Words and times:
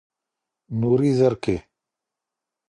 نوري 0.79 1.11
زرکي 1.19 1.55